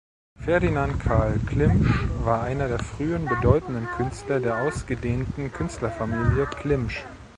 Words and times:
Ferdinand 0.39 0.97
Karl 0.99 1.37
Klimsch 1.45 2.07
war 2.23 2.41
einer 2.41 2.67
der 2.67 2.79
frühen 2.79 3.25
bedeutenden 3.27 3.85
Künstler 3.85 4.39
der 4.39 4.63
ausgedehnten 4.63 5.51
Künstlerfamilie 5.51 6.47
Klimsch. 6.47 7.05